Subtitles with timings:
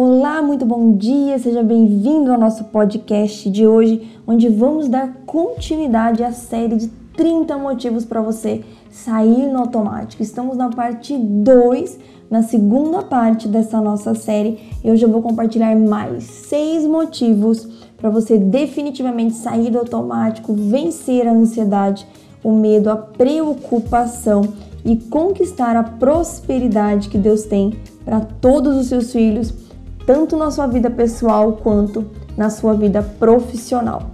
[0.00, 6.22] Olá, muito bom dia, seja bem-vindo ao nosso podcast de hoje, onde vamos dar continuidade
[6.22, 8.62] à série de 30 motivos para você
[8.92, 10.22] sair no automático.
[10.22, 11.98] Estamos na parte 2,
[12.30, 18.08] na segunda parte dessa nossa série, e hoje eu vou compartilhar mais seis motivos para
[18.08, 22.06] você definitivamente sair do automático, vencer a ansiedade,
[22.44, 24.42] o medo, a preocupação
[24.84, 27.74] e conquistar a prosperidade que Deus tem
[28.04, 29.66] para todos os seus filhos
[30.08, 34.10] tanto na sua vida pessoal quanto na sua vida profissional.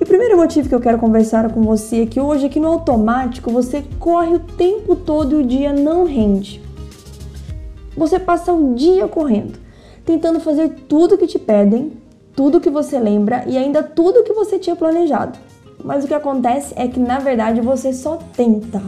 [0.00, 2.68] E o primeiro motivo que eu quero conversar com você é que hoje aqui no
[2.68, 6.62] automático você corre o tempo todo e o dia não rende.
[7.96, 9.58] Você passa o dia correndo,
[10.04, 11.90] tentando fazer tudo que te pedem,
[12.36, 15.36] tudo que você lembra e ainda tudo que você tinha planejado.
[15.82, 18.80] Mas o que acontece é que na verdade você só tenta.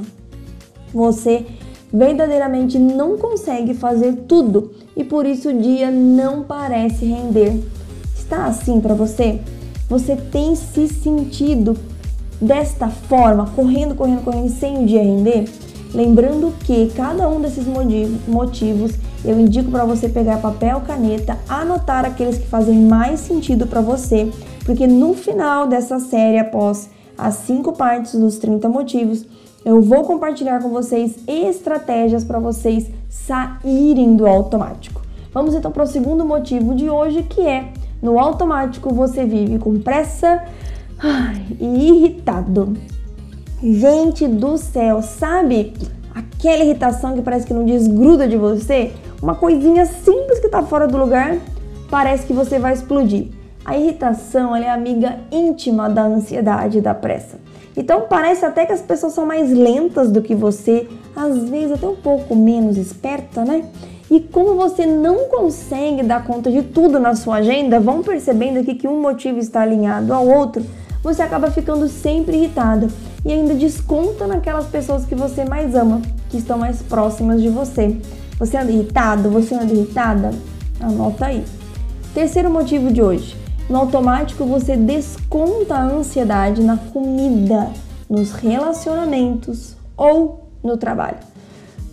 [0.93, 1.45] Você
[1.95, 7.62] verdadeiramente não consegue fazer tudo e por isso o dia não parece render.
[8.19, 9.39] Está assim para você?
[9.89, 11.77] Você tem se sentido
[12.41, 15.48] desta forma, correndo, correndo, correndo, sem o dia render?
[15.95, 17.65] Lembrando que cada um desses
[18.27, 18.92] motivos
[19.25, 24.28] eu indico para você pegar papel, caneta, anotar aqueles que fazem mais sentido para você,
[24.65, 29.25] porque no final dessa série, após as cinco partes dos 30 motivos,
[29.65, 35.01] eu vou compartilhar com vocês estratégias para vocês saírem do automático.
[35.33, 39.81] Vamos então para o segundo motivo de hoje, que é no automático você vive com
[39.81, 40.45] pressa
[41.59, 42.75] e irritado.
[43.62, 45.73] Gente do céu, sabe
[46.15, 48.93] aquela irritação que parece que não desgruda de você?
[49.23, 51.38] Uma coisinha simples que está fora do lugar,
[51.91, 53.28] parece que você vai explodir.
[53.65, 57.38] A irritação é amiga íntima da ansiedade e da pressa.
[57.77, 61.87] Então parece até que as pessoas são mais lentas do que você, às vezes até
[61.87, 63.65] um pouco menos esperta, né?
[64.11, 68.75] E como você não consegue dar conta de tudo na sua agenda, vão percebendo aqui
[68.75, 70.65] que um motivo está alinhado ao outro,
[71.03, 72.89] você acaba ficando sempre irritada
[73.25, 77.97] e ainda desconta naquelas pessoas que você mais ama, que estão mais próximas de você.
[78.39, 79.31] Você anda irritado?
[79.31, 80.31] Você anda irritada?
[80.81, 81.45] Anota aí.
[82.15, 87.70] Terceiro motivo de hoje no automático você desconta a ansiedade na comida,
[88.08, 91.19] nos relacionamentos ou no trabalho.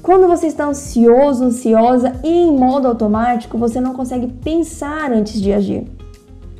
[0.01, 5.53] Quando você está ansioso, ansiosa e em modo automático, você não consegue pensar antes de
[5.53, 5.87] agir.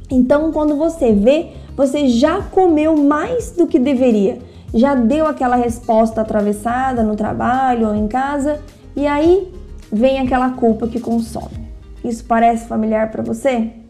[0.10, 4.40] Então, quando você vê, você já comeu mais do que deveria,
[4.74, 8.60] já deu aquela resposta atravessada no trabalho ou em casa,
[8.96, 9.52] e aí
[9.92, 11.72] vem aquela culpa que consome.
[12.04, 13.81] Isso parece familiar para você?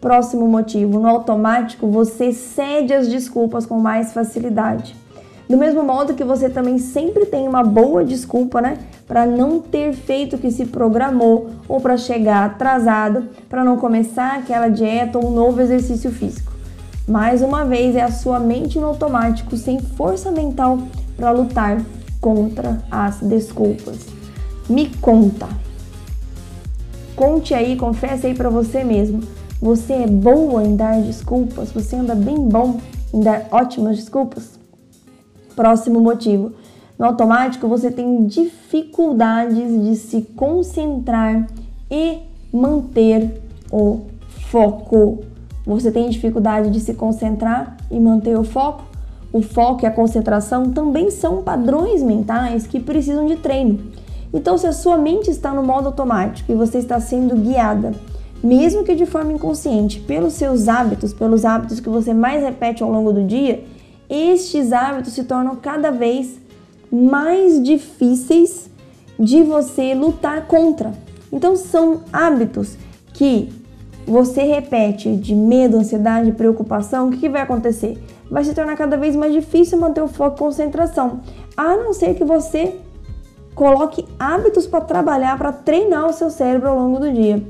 [0.00, 4.96] Próximo motivo, no automático você cede as desculpas com mais facilidade.
[5.46, 9.92] Do mesmo modo que você também sempre tem uma boa desculpa, né, para não ter
[9.92, 15.26] feito o que se programou ou para chegar atrasado, para não começar aquela dieta ou
[15.26, 16.50] um novo exercício físico.
[17.06, 20.78] Mais uma vez é a sua mente no automático sem força mental
[21.16, 21.82] para lutar
[22.20, 24.06] contra as desculpas.
[24.68, 25.48] Me conta.
[27.16, 29.20] Conte aí, confesse aí para você mesmo
[29.60, 31.70] você é boa em dar desculpas?
[31.72, 32.78] Você anda bem bom
[33.12, 34.58] em dar ótimas desculpas?
[35.54, 36.52] Próximo motivo.
[36.98, 41.46] No automático, você tem dificuldades de se concentrar
[41.90, 44.06] e manter o
[44.50, 45.24] foco.
[45.66, 48.84] Você tem dificuldade de se concentrar e manter o foco?
[49.30, 53.78] O foco e a concentração também são padrões mentais que precisam de treino.
[54.32, 57.92] Então, se a sua mente está no modo automático e você está sendo guiada
[58.42, 62.90] mesmo que de forma inconsciente, pelos seus hábitos, pelos hábitos que você mais repete ao
[62.90, 63.64] longo do dia,
[64.08, 66.40] estes hábitos se tornam cada vez
[66.90, 68.68] mais difíceis
[69.18, 70.92] de você lutar contra.
[71.32, 72.76] Então são hábitos
[73.12, 73.52] que
[74.06, 78.02] você repete de medo, ansiedade, preocupação, o que, vai acontecer?
[78.30, 81.20] Vai se tornar cada vez mais difícil manter o foco e concentração,
[81.56, 82.76] a não ser que você
[83.54, 87.42] coloque hábitos para trabalhar, para treinar o seu cérebro ao longo do dia.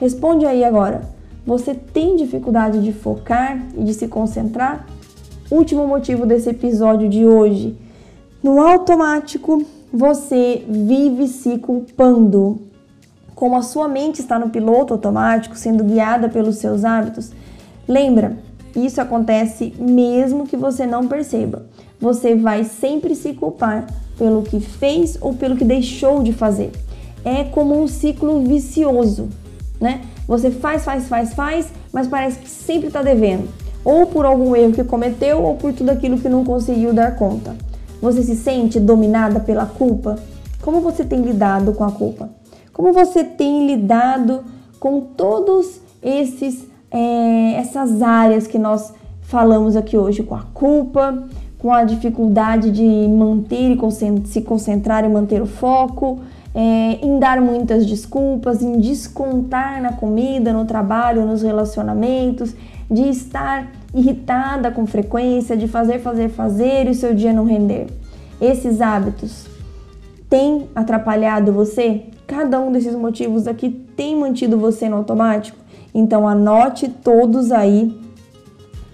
[0.00, 1.02] Responde aí agora.
[1.44, 4.86] Você tem dificuldade de focar e de se concentrar?
[5.50, 7.76] Último motivo desse episódio de hoje.
[8.42, 12.60] No automático, você vive se culpando.
[13.34, 17.32] Como a sua mente está no piloto automático, sendo guiada pelos seus hábitos,
[17.88, 18.36] lembra
[18.76, 21.66] Isso acontece mesmo que você não perceba.
[22.00, 23.86] Você vai sempre se culpar
[24.16, 26.70] pelo que fez ou pelo que deixou de fazer.
[27.24, 29.28] É como um ciclo vicioso,
[29.80, 30.02] né?
[30.26, 33.48] Você faz, faz, faz, faz, mas parece que sempre está devendo,
[33.84, 37.56] ou por algum erro que cometeu, ou por tudo aquilo que não conseguiu dar conta.
[38.00, 40.18] Você se sente dominada pela culpa?
[40.62, 42.30] Como você tem lidado com a culpa?
[42.72, 44.44] Como você tem lidado
[44.78, 48.92] com todos esses é, essas áreas que nós
[49.22, 51.24] falamos aqui hoje, com a culpa,
[51.58, 56.20] com a dificuldade de manter e se concentrar e manter o foco,
[56.60, 62.52] é, em dar muitas desculpas, em descontar na comida, no trabalho, nos relacionamentos,
[62.90, 67.86] de estar irritada com frequência, de fazer, fazer, fazer e o seu dia não render.
[68.40, 69.46] Esses hábitos
[70.28, 72.06] têm atrapalhado você?
[72.26, 75.56] Cada um desses motivos aqui tem mantido você no automático?
[75.94, 77.96] Então anote todos aí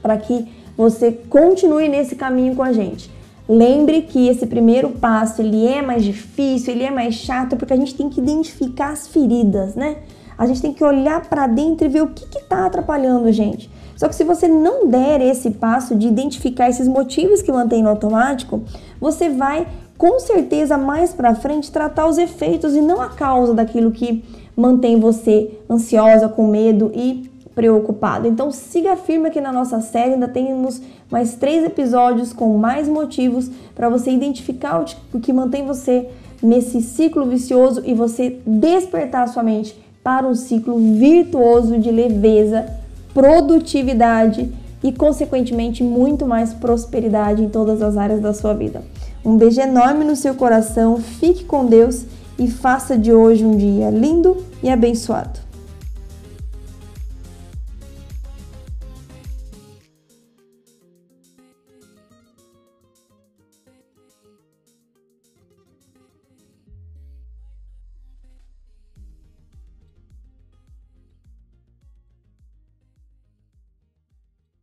[0.03, 0.47] para que
[0.77, 3.11] você continue nesse caminho com a gente.
[3.49, 7.77] Lembre que esse primeiro passo ele é mais difícil, ele é mais chato porque a
[7.77, 9.99] gente tem que identificar as feridas, né?
[10.37, 13.71] A gente tem que olhar para dentro e ver o que está atrapalhando a gente.
[13.97, 17.91] Só que se você não der esse passo de identificar esses motivos que mantém no
[17.91, 18.63] automático,
[19.01, 23.93] você vai com certeza mais para frente tratar os efeitos e não a causa daquilo
[23.93, 24.25] que
[24.57, 28.27] mantém você ansiosa, com medo e preocupado.
[28.27, 30.81] Então siga firme aqui na nossa série, ainda temos
[31.11, 36.09] mais três episódios com mais motivos para você identificar o que mantém você
[36.43, 42.67] nesse ciclo vicioso e você despertar sua mente para um ciclo virtuoso de leveza,
[43.15, 44.53] produtividade
[44.83, 48.83] e, consequentemente, muito mais prosperidade em todas as áreas da sua vida.
[49.25, 52.05] Um beijo enorme no seu coração, fique com Deus
[52.39, 55.44] e faça de hoje um dia lindo e abençoado.